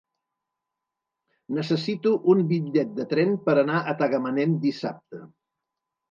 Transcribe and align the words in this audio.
Necessito 1.57 2.13
un 2.33 2.41
bitllet 2.51 2.95
de 2.99 3.05
tren 3.11 3.35
per 3.49 3.55
anar 3.63 3.81
a 3.83 3.93
Tagamanent 3.99 4.55
dissabte. 4.65 5.21